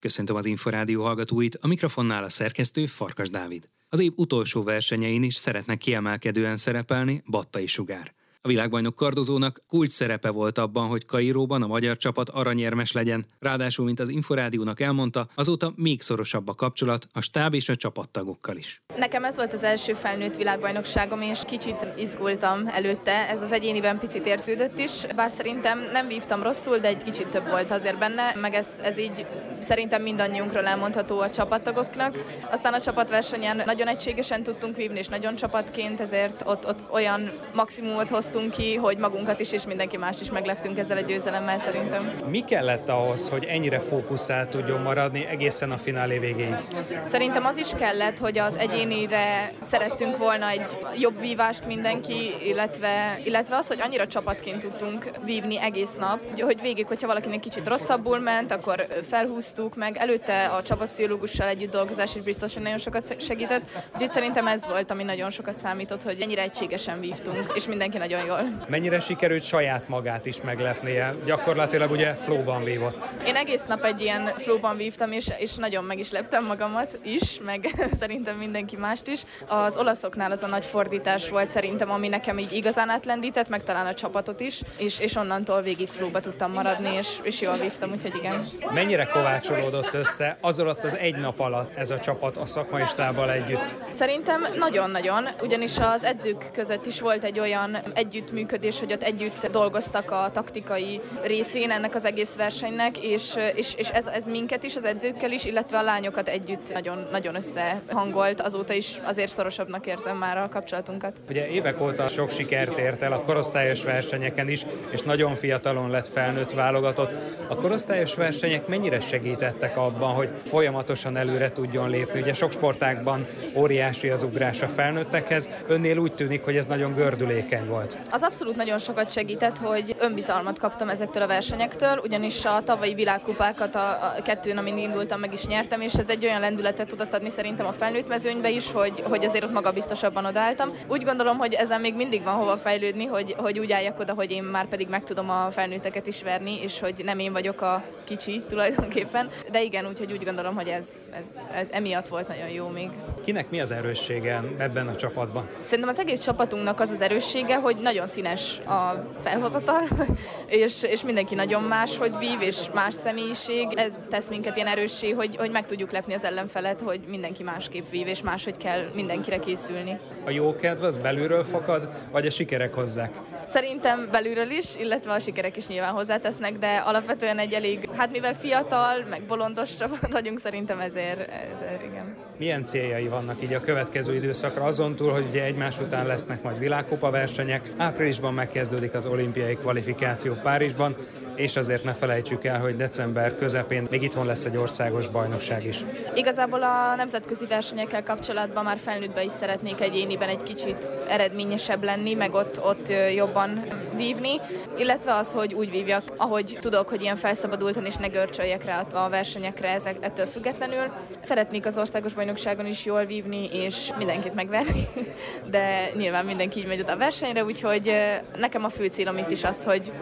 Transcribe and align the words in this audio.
Köszöntöm 0.00 0.36
az 0.36 0.46
Inforádió 0.46 1.02
hallgatóit, 1.02 1.58
a 1.60 1.66
mikrofonnál 1.66 2.24
a 2.24 2.28
szerkesztő 2.28 2.86
Farkas 2.86 3.30
Dávid. 3.30 3.68
Az 3.88 4.00
év 4.00 4.12
utolsó 4.14 4.62
versenyein 4.62 5.22
is 5.22 5.34
szeretnek 5.34 5.78
kiemelkedően 5.78 6.56
szerepelni 6.56 7.22
Battai 7.30 7.66
Sugár. 7.66 8.14
A 8.40 8.48
világbajnok 8.48 8.94
kardozónak 8.94 9.62
kulcs 9.68 9.90
szerepe 9.90 10.30
volt 10.30 10.58
abban, 10.58 10.86
hogy 10.86 11.04
Kairóban 11.04 11.62
a 11.62 11.66
magyar 11.66 11.96
csapat 11.96 12.28
aranyérmes 12.28 12.92
legyen. 12.92 13.26
Ráadásul, 13.38 13.84
mint 13.84 14.00
az 14.00 14.08
Inforádiónak 14.08 14.80
elmondta, 14.80 15.28
azóta 15.34 15.72
még 15.76 16.02
szorosabb 16.02 16.48
a 16.48 16.54
kapcsolat 16.54 17.08
a 17.12 17.20
stáb 17.20 17.54
és 17.54 17.68
a 17.68 17.76
csapattagokkal 17.76 18.56
is. 18.56 18.82
Nekem 18.96 19.24
ez 19.24 19.36
volt 19.36 19.52
az 19.52 19.62
első 19.62 19.92
felnőtt 19.92 20.36
világbajnokságom, 20.36 21.22
és 21.22 21.40
kicsit 21.46 21.86
izgultam 21.98 22.66
előtte. 22.66 23.28
Ez 23.28 23.42
az 23.42 23.52
egyéniben 23.52 23.98
picit 23.98 24.26
érződött 24.26 24.78
is, 24.78 25.06
bár 25.16 25.30
szerintem 25.30 25.78
nem 25.92 26.08
vívtam 26.08 26.42
rosszul, 26.42 26.78
de 26.78 26.88
egy 26.88 27.02
kicsit 27.02 27.26
több 27.26 27.48
volt 27.48 27.70
azért 27.70 27.98
benne, 27.98 28.34
meg 28.40 28.54
ez, 28.54 28.68
ez 28.82 28.98
így 28.98 29.26
szerintem 29.60 30.02
mindannyiunkról 30.02 30.66
elmondható 30.66 31.20
a 31.20 31.30
csapattagoknak. 31.30 32.18
Aztán 32.50 32.74
a 32.74 32.80
csapatversenyen 32.80 33.62
nagyon 33.64 33.88
egységesen 33.88 34.42
tudtunk 34.42 34.76
vívni, 34.76 34.98
és 34.98 35.08
nagyon 35.08 35.34
csapatként, 35.34 36.00
ezért 36.00 36.42
ott, 36.46 36.66
ott 36.66 36.78
olyan 36.90 37.30
maximumot 37.54 38.08
hoztunk 38.08 38.26
dolgoztunk 38.38 38.50
ki, 38.50 38.74
hogy 38.74 38.98
magunkat 38.98 39.40
is 39.40 39.52
és 39.52 39.66
mindenki 39.66 39.96
más 39.96 40.20
is 40.20 40.30
megleptünk 40.30 40.78
ezzel 40.78 40.96
a 40.96 41.00
győzelemmel 41.00 41.58
szerintem. 41.58 42.12
Mi 42.30 42.40
kellett 42.40 42.88
ahhoz, 42.88 43.28
hogy 43.28 43.44
ennyire 43.44 43.78
fókuszált 43.78 44.48
tudjon 44.50 44.80
maradni 44.80 45.26
egészen 45.26 45.70
a 45.70 45.76
finálé 45.76 46.18
végéig? 46.18 46.56
Szerintem 47.04 47.44
az 47.44 47.56
is 47.56 47.70
kellett, 47.78 48.18
hogy 48.18 48.38
az 48.38 48.56
egyénire 48.56 49.52
szerettünk 49.60 50.16
volna 50.16 50.48
egy 50.48 50.76
jobb 50.98 51.20
vívást 51.20 51.66
mindenki, 51.66 52.34
illetve, 52.44 53.18
illetve 53.24 53.56
az, 53.56 53.66
hogy 53.66 53.80
annyira 53.80 54.06
csapatként 54.06 54.58
tudtunk 54.58 55.10
vívni 55.24 55.60
egész 55.60 55.94
nap, 55.98 56.40
hogy 56.40 56.60
végig, 56.60 56.86
hogyha 56.86 57.06
valakinek 57.06 57.40
kicsit 57.40 57.68
rosszabbul 57.68 58.18
ment, 58.18 58.52
akkor 58.52 58.86
felhúztuk 59.08 59.76
meg. 59.76 59.96
Előtte 59.96 60.44
a 60.44 60.62
csapatpszichológussal 60.62 61.48
együtt 61.48 61.70
dolgozás 61.70 62.14
is 62.14 62.22
biztosan 62.22 62.62
nagyon 62.62 62.78
sokat 62.78 63.20
segített. 63.20 63.62
Úgyhogy 63.92 64.10
szerintem 64.10 64.46
ez 64.46 64.66
volt, 64.66 64.90
ami 64.90 65.02
nagyon 65.02 65.30
sokat 65.30 65.58
számított, 65.58 66.02
hogy 66.02 66.20
ennyire 66.20 66.42
egységesen 66.42 67.00
vívtunk, 67.00 67.52
és 67.54 67.66
mindenki 67.66 67.98
nagyon 67.98 68.17
jól. 68.26 68.64
Mennyire 68.68 69.00
sikerült 69.00 69.42
saját 69.42 69.88
magát 69.88 70.26
is 70.26 70.40
meglepnie? 70.40 71.14
Gyakorlatilag 71.24 71.90
ugye 71.90 72.14
flóban 72.14 72.64
vívott. 72.64 73.08
Én 73.26 73.36
egész 73.36 73.64
nap 73.64 73.84
egy 73.84 74.00
ilyen 74.00 74.26
flóban 74.38 74.76
vívtam, 74.76 75.12
és, 75.12 75.26
és 75.38 75.54
nagyon 75.54 75.84
meg 75.84 75.98
is 75.98 76.10
leptem 76.10 76.44
magamat 76.44 76.98
is, 77.02 77.40
meg 77.44 77.74
szerintem 78.00 78.36
mindenki 78.36 78.76
mást 78.76 79.08
is. 79.08 79.22
Az 79.46 79.76
olaszoknál 79.76 80.30
az 80.30 80.42
a 80.42 80.46
nagy 80.46 80.64
fordítás 80.64 81.28
volt 81.28 81.50
szerintem, 81.50 81.90
ami 81.90 82.08
nekem 82.08 82.38
így 82.38 82.52
igazán 82.52 82.88
átlendített, 82.88 83.48
meg 83.48 83.62
talán 83.62 83.86
a 83.86 83.94
csapatot 83.94 84.40
is, 84.40 84.60
és, 84.78 85.00
és 85.00 85.14
onnantól 85.16 85.62
végig 85.62 85.88
flóba 85.88 86.20
tudtam 86.20 86.52
maradni, 86.52 86.94
és, 86.94 87.18
és 87.22 87.40
jól 87.40 87.56
vívtam, 87.56 87.90
úgyhogy 87.90 88.14
igen. 88.14 88.46
Mennyire 88.72 89.04
kovácsolódott 89.04 89.94
össze 89.94 90.36
az 90.40 90.58
alatt 90.58 90.84
az 90.84 90.96
egy 90.96 91.16
nap 91.16 91.40
alatt 91.40 91.76
ez 91.76 91.90
a 91.90 91.98
csapat 91.98 92.36
a 92.36 92.46
szakmai 92.46 92.86
stábbal 92.86 93.30
együtt? 93.30 93.74
Szerintem 93.90 94.46
nagyon-nagyon, 94.58 95.28
ugyanis 95.42 95.78
az 95.78 96.04
edzők 96.04 96.50
között 96.52 96.86
is 96.86 97.00
volt 97.00 97.24
egy 97.24 97.38
olyan 97.38 97.76
együtt 97.94 98.07
együttműködés, 98.08 98.78
hogy 98.78 98.92
ott 98.92 99.02
együtt 99.02 99.46
dolgoztak 99.46 100.10
a 100.10 100.30
taktikai 100.32 101.00
részén 101.22 101.70
ennek 101.70 101.94
az 101.94 102.04
egész 102.04 102.34
versenynek, 102.34 102.98
és, 102.98 103.34
és, 103.54 103.74
és 103.74 103.88
ez, 103.88 104.06
ez 104.06 104.26
minket 104.26 104.62
is, 104.62 104.76
az 104.76 104.84
edzőkkel 104.84 105.32
is, 105.32 105.44
illetve 105.44 105.78
a 105.78 105.82
lányokat 105.82 106.28
együtt 106.28 106.72
nagyon, 106.72 107.06
nagyon 107.10 107.34
összehangolt. 107.34 108.40
Azóta 108.40 108.72
is 108.72 109.00
azért 109.04 109.32
szorosabbnak 109.32 109.86
érzem 109.86 110.16
már 110.16 110.38
a 110.38 110.48
kapcsolatunkat. 110.48 111.16
Ugye 111.28 111.48
évek 111.48 111.80
óta 111.80 112.08
sok 112.08 112.30
sikert 112.30 112.78
ért 112.78 113.02
el 113.02 113.12
a 113.12 113.20
korosztályos 113.20 113.84
versenyeken 113.84 114.48
is, 114.48 114.66
és 114.90 115.02
nagyon 115.02 115.36
fiatalon 115.36 115.90
lett 115.90 116.08
felnőtt 116.08 116.52
válogatott. 116.52 117.10
A 117.48 117.54
korosztályos 117.54 118.14
versenyek 118.14 118.66
mennyire 118.66 119.00
segítettek 119.00 119.76
abban, 119.76 120.14
hogy 120.14 120.28
folyamatosan 120.46 121.16
előre 121.16 121.52
tudjon 121.52 121.90
lépni? 121.90 122.20
Ugye 122.20 122.34
sok 122.34 122.52
sportákban 122.52 123.26
óriási 123.54 124.08
az 124.08 124.22
ugrás 124.22 124.62
a 124.62 124.68
felnőttekhez, 124.68 125.50
önnél 125.66 125.96
úgy 125.98 126.12
tűnik, 126.12 126.44
hogy 126.44 126.56
ez 126.56 126.66
nagyon 126.66 126.92
gördülékeny 126.94 127.66
volt. 127.66 127.97
Az 128.10 128.22
abszolút 128.22 128.56
nagyon 128.56 128.78
sokat 128.78 129.10
segített, 129.10 129.58
hogy 129.58 129.96
önbizalmat 130.08 130.58
kaptam 130.58 130.88
ezektől 130.88 131.22
a 131.22 131.26
versenyektől, 131.26 132.00
ugyanis 132.04 132.44
a 132.44 132.62
tavalyi 132.64 132.94
világkupákat 132.94 133.74
a, 133.74 133.88
a 134.18 134.22
kettőn, 134.22 134.56
amin 134.56 134.78
indultam, 134.78 135.20
meg 135.20 135.32
is 135.32 135.46
nyertem, 135.46 135.80
és 135.80 135.94
ez 135.94 136.08
egy 136.08 136.24
olyan 136.24 136.40
lendületet 136.40 136.88
tudott 136.88 137.14
adni 137.14 137.30
szerintem 137.30 137.66
a 137.66 137.72
felnőtt 137.72 138.08
mezőnybe 138.08 138.50
is, 138.50 138.72
hogy, 138.72 139.00
hogy 139.00 139.24
azért 139.24 139.44
ott 139.44 139.52
magabiztosabban 139.52 140.24
odálltam. 140.24 140.70
Úgy 140.86 141.04
gondolom, 141.04 141.38
hogy 141.38 141.54
ezen 141.54 141.80
még 141.80 141.94
mindig 141.94 142.22
van 142.22 142.34
hova 142.34 142.56
fejlődni, 142.56 143.04
hogy, 143.06 143.34
hogy 143.38 143.58
úgy 143.58 143.72
álljak 143.72 143.98
oda, 143.98 144.14
hogy 144.14 144.30
én 144.30 144.42
már 144.42 144.66
pedig 144.68 144.88
meg 144.88 145.04
tudom 145.04 145.30
a 145.30 145.50
felnőtteket 145.50 146.06
is 146.06 146.22
verni, 146.22 146.62
és 146.62 146.80
hogy 146.80 146.94
nem 147.04 147.18
én 147.18 147.32
vagyok 147.32 147.60
a 147.60 147.82
kicsi 148.04 148.42
tulajdonképpen. 148.48 149.28
De 149.50 149.62
igen, 149.62 149.86
úgyhogy 149.86 150.12
úgy 150.12 150.24
gondolom, 150.24 150.54
hogy 150.54 150.68
ez, 150.68 150.86
ez, 151.20 151.28
ez 151.52 151.66
emiatt 151.70 152.08
volt 152.08 152.28
nagyon 152.28 152.48
jó 152.48 152.68
még. 152.68 152.90
Kinek 153.24 153.50
mi 153.50 153.60
az 153.60 153.70
erőssége 153.70 154.42
ebben 154.58 154.88
a 154.88 154.96
csapatban? 154.96 155.48
Szerintem 155.62 155.88
az 155.88 155.98
egész 155.98 156.20
csapatunknak 156.20 156.80
az 156.80 156.90
az 156.90 157.00
erőssége, 157.00 157.56
hogy 157.56 157.76
nagyon 157.82 158.06
színes 158.06 158.58
a 158.66 159.06
felhozatal, 159.22 159.82
és, 160.64 160.82
és 160.82 161.02
mindenki 161.02 161.34
nagyon 161.34 161.62
más, 161.62 161.98
hogy 161.98 162.12
vív, 162.18 162.40
és 162.40 162.56
más 162.74 162.94
személyiség. 162.94 163.66
Ez 163.74 163.92
tesz 164.10 164.28
minket 164.28 164.56
ilyen 164.56 164.68
erőssé, 164.68 165.10
hogy, 165.10 165.36
hogy 165.36 165.50
meg 165.50 165.66
tudjuk 165.66 165.90
lepni 165.90 166.14
az 166.14 166.24
ellenfelet, 166.24 166.80
hogy 166.80 167.00
mindenki 167.06 167.42
másképp 167.42 167.90
vív, 167.90 168.06
és 168.06 168.22
máshogy 168.22 168.56
kell 168.56 168.80
mindenkire 168.94 169.38
készülni. 169.38 169.98
A 170.24 170.30
jó 170.30 170.56
kedv 170.56 170.82
az 170.82 170.96
belülről 170.96 171.44
fakad, 171.44 171.88
vagy 172.10 172.26
a 172.26 172.30
sikerek 172.30 172.74
hozzák? 172.74 173.12
Szerintem 173.48 174.08
belülről 174.10 174.50
is, 174.50 174.76
illetve 174.76 175.12
a 175.12 175.20
sikerek 175.20 175.56
is 175.56 175.66
nyilván 175.66 175.92
hozzátesznek, 175.92 176.58
de 176.58 176.76
alapvetően 176.76 177.38
egy 177.38 177.52
elég, 177.52 177.88
hát 177.96 178.10
mivel 178.10 178.34
fiatal, 178.34 179.04
meg 179.08 179.22
bolondos 179.22 179.74
csapat 179.74 180.12
vagyunk, 180.12 180.38
szerintem 180.38 180.80
ezért, 180.80 181.30
ezért 181.54 181.82
igen. 181.84 182.16
Milyen 182.38 182.64
céljai 182.64 183.08
vannak 183.08 183.42
így 183.42 183.52
a 183.52 183.60
következő 183.60 184.14
időszakra, 184.14 184.64
azon 184.64 184.96
túl, 184.96 185.12
hogy 185.12 185.26
ugye 185.28 185.44
egymás 185.44 185.78
után 185.78 186.06
lesznek 186.06 186.42
majd 186.42 186.58
világkupa 186.58 187.10
versenyek, 187.10 187.70
áprilisban 187.76 188.34
megkezdődik 188.34 188.94
az 188.94 189.06
olimpiai 189.06 189.54
kvalifikáció 189.54 190.34
Párizsban, 190.42 190.96
és 191.38 191.56
azért 191.56 191.84
ne 191.84 191.92
felejtsük 191.92 192.44
el, 192.44 192.60
hogy 192.60 192.76
december 192.76 193.36
közepén 193.36 193.86
még 193.90 194.02
itthon 194.02 194.26
lesz 194.26 194.44
egy 194.44 194.56
országos 194.56 195.08
bajnokság 195.08 195.64
is. 195.64 195.84
Igazából 196.14 196.62
a 196.62 196.94
nemzetközi 196.96 197.46
versenyekkel 197.46 198.02
kapcsolatban 198.02 198.64
már 198.64 198.78
felnőttben 198.78 199.24
is 199.24 199.32
szeretnék 199.32 199.80
egyéniben 199.80 200.28
egy 200.28 200.42
kicsit 200.42 200.88
eredményesebb 201.08 201.84
lenni, 201.84 202.14
meg 202.14 202.34
ott, 202.34 202.64
ott 202.64 202.92
jobban 203.14 203.66
vívni, 203.96 204.40
illetve 204.78 205.14
az, 205.14 205.32
hogy 205.32 205.54
úgy 205.54 205.70
vívjak, 205.70 206.02
ahogy 206.16 206.58
tudok, 206.60 206.88
hogy 206.88 207.02
ilyen 207.02 207.16
felszabadultan 207.16 207.86
és 207.86 207.96
ne 207.96 208.06
görcsöljek 208.06 208.64
rá 208.64 208.80
a 208.92 209.08
versenyekre 209.08 209.68
ezek, 209.68 209.96
ettől 210.00 210.26
függetlenül. 210.26 210.92
Szeretnék 211.20 211.66
az 211.66 211.78
országos 211.78 212.14
bajnokságon 212.14 212.66
is 212.66 212.84
jól 212.84 213.04
vívni, 213.04 213.48
és 213.52 213.90
mindenkit 213.98 214.34
megverni, 214.34 214.88
de 215.50 215.90
nyilván 215.94 216.24
mindenki 216.24 216.58
így 216.58 216.66
megy 216.66 216.80
oda 216.80 216.92
a 216.92 216.96
versenyre, 216.96 217.44
úgyhogy 217.44 217.92
nekem 218.36 218.64
a 218.64 218.68
fő 218.68 218.86
célom 218.86 219.16
itt 219.16 219.30
is 219.30 219.44
az, 219.44 219.64
hogy 219.64 219.92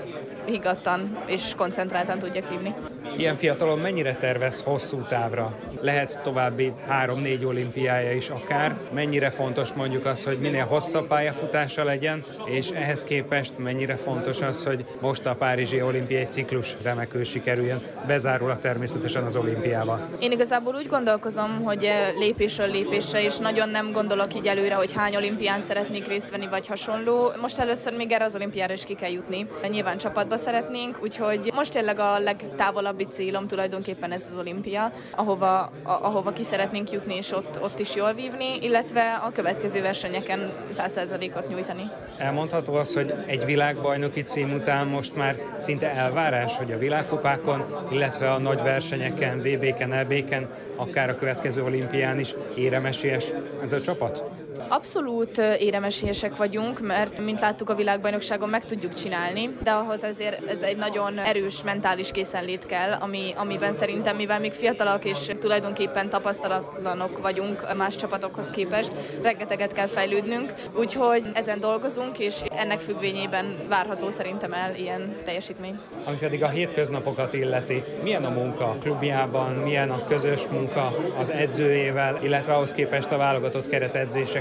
higgadtan 0.47 1.19
és 1.27 1.53
koncentráltan 1.57 2.19
tudjak 2.19 2.49
vívni. 2.49 2.75
Ilyen 3.17 3.37
fiatalon 3.37 3.79
mennyire 3.79 4.15
tervez 4.15 4.63
hosszú 4.63 5.01
távra? 5.09 5.55
Lehet 5.81 6.21
további 6.23 6.73
három-négy 6.87 7.45
olimpiája 7.45 8.13
is 8.13 8.29
akár. 8.29 8.77
Mennyire 8.93 9.31
fontos 9.31 9.73
mondjuk 9.73 10.07
az, 10.07 10.25
hogy 10.25 10.39
minél 10.39 10.65
hosszabb 10.65 11.07
pályafutása 11.07 11.85
legyen, 11.85 12.25
és 12.45 12.69
ehhez 12.69 13.05
képest 13.05 13.59
mennyire 13.59 13.97
fontos 13.97 14.41
az, 14.41 14.65
hogy 14.65 14.85
most 15.01 15.27
a 15.27 15.35
Párizsi 15.35 15.83
olimpiai 15.83 16.25
ciklus 16.25 16.75
remekül 16.83 17.25
sikerüljön, 17.25 17.81
bezárólag 18.07 18.61
természetesen 18.61 19.25
az 19.25 19.37
olimpiával. 19.37 20.09
Én 20.19 20.33
igazából 20.33 20.75
úgy 20.75 20.87
gondolkozom, 20.87 21.65
hogy 21.65 21.85
eh, 21.85 22.13
lépésről 22.19 22.71
lépésre, 22.71 23.23
és 23.23 23.37
nagyon 23.37 23.69
nem 23.69 23.93
gondolok 23.93 24.35
így 24.35 24.47
előre, 24.47 24.75
hogy 24.75 24.93
hány 24.93 25.17
olimpián 25.17 25.61
szeretnék 25.61 26.09
részt 26.09 26.31
venni, 26.31 26.47
vagy 26.51 26.67
hasonló. 26.67 27.31
Most 27.41 27.59
először 27.59 27.97
még 27.97 28.13
erre 28.13 28.25
az 28.25 28.35
olimpiára 28.35 28.73
is 28.73 28.85
ki 28.85 28.95
kell 28.95 29.11
jutni. 29.11 29.47
Nyilván 29.71 29.99
csapatba 29.99 30.36
szeretnénk, 30.37 30.99
úgyhogy 31.03 31.51
most 31.55 31.73
tényleg 31.73 31.99
a 31.99 32.19
legtávolabbi 32.19 33.05
célom 33.05 33.47
tulajdonképpen 33.47 34.13
ez 34.13 34.27
az 34.31 34.39
olimpia, 34.39 34.93
ahova, 35.11 35.59
a, 35.61 35.71
ahova 35.83 36.33
ki 36.33 36.43
szeretnénk 36.43 36.91
jutni, 36.91 37.15
és 37.15 37.33
ott, 37.33 37.63
ott 37.63 37.79
is 37.79 37.95
jól 37.95 38.13
vívni, 38.13 38.59
illetve 38.61 39.21
a 39.25 39.33
következő 39.33 39.83
versenyeken 39.83 40.53
100%-ot 40.73 41.49
nyújtani. 41.49 41.83
Elmondható 42.19 42.75
az, 42.75 42.95
hogy 42.95 43.15
egy 43.27 43.45
világbajnoki 43.45 44.23
cím 44.23 44.53
után 44.53 44.87
most 44.87 45.17
már 45.17 45.37
szinte 45.59 45.91
elvárás, 45.91 46.57
hogy 46.57 46.73
a 46.73 46.79
világkupákon, 46.79 47.65
illetve 47.91 48.33
a 48.33 48.39
nagy 48.39 48.63
versenyeken, 48.63 49.39
VB-ken, 49.39 49.93
EB-ken, 49.93 50.49
akár 50.77 51.09
a 51.09 51.17
következő 51.17 51.65
olimpián 51.65 52.19
is 52.19 52.35
éremesélyes 52.57 53.25
ez 53.63 53.73
a 53.73 53.81
csapat? 53.81 54.25
Abszolút 54.69 55.39
éremesélyesek 55.39 56.37
vagyunk, 56.37 56.81
mert 56.81 57.21
mint 57.21 57.41
láttuk 57.41 57.71
a 57.71 57.75
világbajnokságon 57.75 58.49
meg 58.49 58.65
tudjuk 58.65 58.95
csinálni, 58.95 59.51
de 59.63 59.71
ahhoz 59.71 60.05
ezért 60.05 60.51
ez 60.51 60.61
egy 60.61 60.77
nagyon 60.77 61.19
erős 61.19 61.63
mentális 61.63 62.11
készenlét 62.11 62.67
kell, 62.67 62.93
ami, 62.93 63.33
amiben 63.37 63.73
szerintem, 63.73 64.17
mivel 64.17 64.41
még 64.41 64.53
fiatalak 64.53 65.05
és 65.05 65.33
tulajdonképpen 65.41 66.09
tapasztalatlanok 66.09 67.19
vagyunk 67.19 67.77
más 67.77 67.97
csapatokhoz 67.97 68.51
képest, 68.51 68.93
rengeteget 69.23 69.73
kell 69.73 69.87
fejlődnünk, 69.87 70.55
úgyhogy 70.77 71.23
ezen 71.35 71.61
dolgozunk, 71.61 72.19
és 72.19 72.41
ennek 72.57 72.81
függvényében 72.81 73.57
várható 73.69 74.11
szerintem 74.11 74.53
el 74.53 74.75
ilyen 74.75 75.17
teljesítmény. 75.25 75.79
Ami 76.05 76.17
pedig 76.17 76.43
a 76.43 76.49
hétköznapokat 76.49 77.33
illeti, 77.33 77.83
milyen 78.03 78.25
a 78.25 78.31
munka 78.31 78.77
klubjában, 78.81 79.53
milyen 79.53 79.91
a 79.91 80.05
közös 80.09 80.47
munka 80.51 80.93
az 81.19 81.31
edzőjével, 81.31 82.19
illetve 82.23 82.55
ahhoz 82.55 82.73
képest 82.73 83.11
a 83.11 83.17
válogatott 83.17 83.69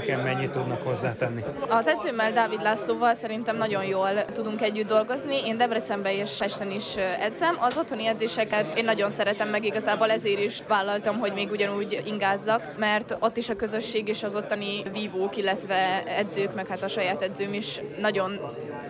keretedzéseken 0.06 0.20
mennyit 0.20 0.50
tudnak 0.50 0.82
hozzátenni? 0.82 1.44
Az 1.68 1.86
edzőmmel, 1.86 2.32
Dávid 2.32 2.62
Lászlóval 2.62 3.14
szerintem 3.14 3.56
nagyon 3.56 3.84
jól 3.84 4.24
tudunk 4.32 4.62
együtt 4.62 4.86
dolgozni. 4.86 5.46
Én 5.46 5.56
Debrecenben 5.56 6.12
és 6.12 6.36
Pesten 6.38 6.70
is 6.70 6.96
edzem. 7.20 7.56
Az 7.60 7.76
otthoni 7.76 8.06
edzéseket 8.06 8.78
én 8.78 8.84
nagyon 8.84 9.10
szeretem, 9.10 9.48
meg 9.48 9.64
igazából 9.64 10.10
ezért 10.10 10.40
is 10.40 10.62
vállaltam, 10.68 11.18
hogy 11.18 11.32
még 11.32 11.50
ugyanúgy 11.50 12.02
ingázzak, 12.06 12.78
mert 12.78 13.16
ott 13.20 13.36
is 13.36 13.48
a 13.48 13.56
közösség 13.56 14.08
és 14.08 14.22
az 14.22 14.34
ottani 14.34 14.82
vívók, 14.92 15.36
illetve 15.36 16.02
edzők, 16.04 16.54
meg 16.54 16.66
hát 16.66 16.82
a 16.82 16.88
saját 16.88 17.22
edzőm 17.22 17.52
is 17.52 17.80
nagyon 18.00 18.38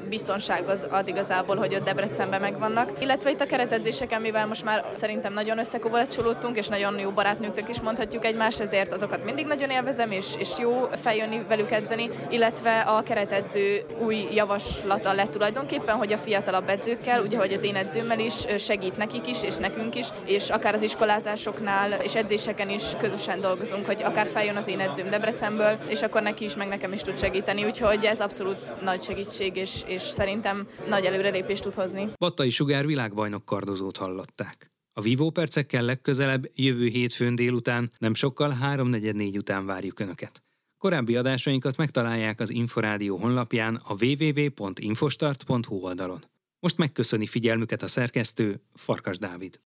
biztonságot 0.08 0.86
ad 0.90 1.08
igazából, 1.08 1.56
hogy 1.56 1.74
ott 1.74 1.84
Debrecenben 1.84 2.40
megvannak. 2.40 2.90
Illetve 2.98 3.30
itt 3.30 3.40
a 3.40 3.46
keretedzéseken, 3.46 4.20
mivel 4.20 4.46
most 4.46 4.64
már 4.64 4.84
szerintem 4.94 5.32
nagyon 5.32 5.58
összekovalecsolódtunk, 5.58 6.56
és 6.56 6.68
nagyon 6.68 6.98
jó 6.98 7.10
barátnőktök 7.10 7.68
is 7.68 7.80
mondhatjuk 7.80 8.24
egymást, 8.24 8.60
ezért 8.60 8.92
azokat 8.92 9.24
mindig 9.24 9.46
nagyon 9.46 9.70
élvezem, 9.70 10.10
és, 10.10 10.26
és 10.38 10.48
jó 10.58 10.88
feljönni 11.02 11.44
velük 11.48 11.70
edzeni, 11.70 12.10
illetve 12.28 12.80
a 12.80 13.02
keretedző 13.02 13.84
új 13.98 14.28
javaslata 14.32 15.12
lett 15.12 15.30
tulajdonképpen, 15.30 15.96
hogy 15.96 16.12
a 16.12 16.18
fiatalabb 16.18 16.68
edzőkkel, 16.68 17.20
ugye, 17.20 17.38
hogy 17.38 17.52
az 17.52 17.62
én 17.62 17.76
edzőmmel 17.76 18.18
is 18.18 18.34
segít 18.58 18.96
nekik 18.96 19.28
is, 19.28 19.42
és 19.42 19.56
nekünk 19.56 19.94
is, 19.94 20.06
és 20.24 20.50
akár 20.50 20.74
az 20.74 20.82
iskolázásoknál 20.82 21.92
és 21.92 22.14
edzéseken 22.14 22.68
is 22.68 22.82
közösen 23.00 23.40
dolgozunk, 23.40 23.86
hogy 23.86 24.02
akár 24.02 24.26
feljön 24.26 24.56
az 24.56 24.68
én 24.68 24.80
edzőm 24.80 25.10
Debrecenből, 25.10 25.78
és 25.88 26.02
akkor 26.02 26.22
neki 26.22 26.44
is, 26.44 26.54
meg 26.56 26.68
nekem 26.68 26.92
is 26.92 27.00
tud 27.00 27.18
segíteni, 27.18 27.64
úgyhogy 27.64 28.04
ez 28.04 28.20
abszolút 28.20 28.82
nagy 28.82 29.02
segítség, 29.02 29.56
és, 29.56 29.82
és 29.96 30.02
szerintem 30.02 30.69
nagy 30.88 31.04
előrelépést 31.04 31.62
tud 31.62 31.75
hozni. 31.75 32.08
Battai 32.19 32.50
Sugár 32.50 32.87
világbajnok 32.87 33.44
kardozót 33.44 33.96
hallották. 33.96 34.70
A 34.93 35.00
Vivo 35.00 35.31
percekkel 35.31 35.82
legközelebb 35.82 36.50
jövő 36.54 36.87
hétfőn 36.87 37.34
délután, 37.34 37.93
nem 37.98 38.14
sokkal 38.14 38.56
3.44 38.62 39.37
után 39.37 39.66
várjuk 39.66 40.00
Önöket. 40.00 40.43
Korábbi 40.78 41.16
adásainkat 41.16 41.76
megtalálják 41.76 42.40
az 42.40 42.50
Inforádió 42.50 43.16
honlapján 43.16 43.75
a 43.84 43.94
www.infostart.hu 44.00 45.76
oldalon. 45.76 46.25
Most 46.60 46.78
megköszöni 46.78 47.26
figyelmüket 47.26 47.82
a 47.82 47.88
szerkesztő 47.88 48.60
Farkas 48.75 49.19
Dávid. 49.19 49.60